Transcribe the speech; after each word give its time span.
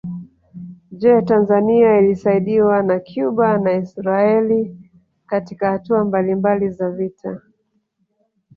Je 0.91 1.21
Tanzania 1.25 1.99
ilisaidiwa 1.99 2.83
na 2.83 2.99
Cuba 2.99 3.57
na 3.57 3.73
Israeli 3.73 4.77
Katika 5.25 5.71
hatua 5.71 6.05
mbalimbali 6.05 6.69
za 6.69 6.91
vita 6.91 7.41